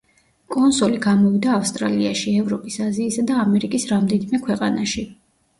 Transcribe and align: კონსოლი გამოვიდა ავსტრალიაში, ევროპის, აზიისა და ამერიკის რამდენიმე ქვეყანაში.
კონსოლი 0.53 1.01
გამოვიდა 1.03 1.51
ავსტრალიაში, 1.57 2.33
ევროპის, 2.45 2.79
აზიისა 2.87 3.27
და 3.33 3.39
ამერიკის 3.45 3.87
რამდენიმე 3.93 4.41
ქვეყანაში. 4.49 5.07